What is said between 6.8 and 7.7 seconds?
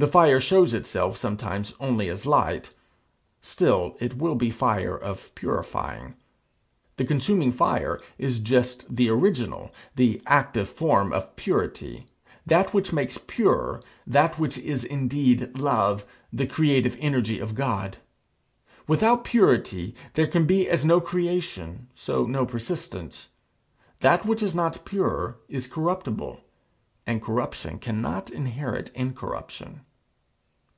The consuming